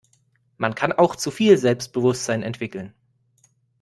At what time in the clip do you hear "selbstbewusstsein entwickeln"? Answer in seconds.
1.59-2.95